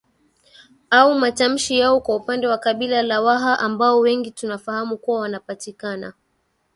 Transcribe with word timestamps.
au 0.89 1.19
matamshi 1.19 1.79
yao 1.79 2.01
Kwa 2.01 2.15
upande 2.15 2.47
wa 2.47 2.57
kabila 2.57 3.03
la 3.03 3.21
Waha 3.21 3.59
ambao 3.59 3.99
wengi 3.99 4.31
tunafahamu 4.31 4.97
kuwa 4.97 5.19
wanapatikana 5.19 6.13